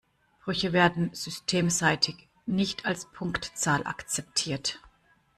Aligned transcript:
Brüche 0.39 0.73
werden 0.73 1.13
systemseitig 1.13 2.27
nicht 2.47 2.87
als 2.87 3.05
Punktzahl 3.11 3.85
akzeptiert. 3.85 4.79